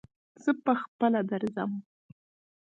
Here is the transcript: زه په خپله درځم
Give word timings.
زه 0.43 0.51
په 0.63 0.73
خپله 0.81 1.19
درځم 1.29 1.71